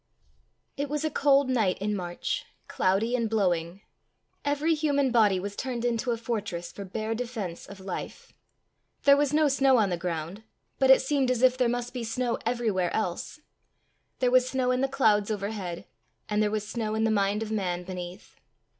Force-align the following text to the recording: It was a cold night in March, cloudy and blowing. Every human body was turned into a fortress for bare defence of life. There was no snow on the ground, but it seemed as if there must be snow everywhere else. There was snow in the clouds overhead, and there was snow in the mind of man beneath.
It 0.77 0.89
was 0.89 1.05
a 1.05 1.11
cold 1.11 1.47
night 1.47 1.77
in 1.77 1.95
March, 1.95 2.45
cloudy 2.67 3.15
and 3.15 3.29
blowing. 3.29 3.81
Every 4.43 4.73
human 4.73 5.11
body 5.11 5.39
was 5.39 5.55
turned 5.55 5.85
into 5.85 6.09
a 6.09 6.17
fortress 6.17 6.71
for 6.71 6.83
bare 6.83 7.13
defence 7.13 7.67
of 7.67 7.79
life. 7.79 8.33
There 9.03 9.15
was 9.15 9.31
no 9.31 9.47
snow 9.47 9.77
on 9.77 9.91
the 9.91 9.97
ground, 9.97 10.41
but 10.79 10.89
it 10.89 11.03
seemed 11.03 11.29
as 11.29 11.43
if 11.43 11.55
there 11.55 11.69
must 11.69 11.93
be 11.93 12.03
snow 12.03 12.39
everywhere 12.47 12.91
else. 12.95 13.41
There 14.17 14.31
was 14.31 14.49
snow 14.49 14.71
in 14.71 14.81
the 14.81 14.87
clouds 14.87 15.29
overhead, 15.29 15.85
and 16.27 16.41
there 16.41 16.49
was 16.49 16.67
snow 16.67 16.95
in 16.95 17.03
the 17.03 17.11
mind 17.11 17.43
of 17.43 17.51
man 17.51 17.83
beneath. 17.83 18.37